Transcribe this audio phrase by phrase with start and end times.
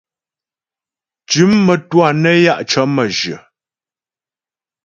[1.29, 3.37] Tʉ̌m mə́twâ nə́ ya' cə̀ mə́jyə.